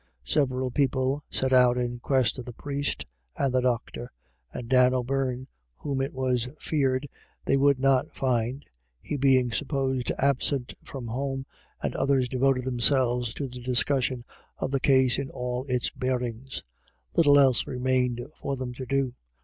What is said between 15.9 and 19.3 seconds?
bearings. Little else remained for them to do.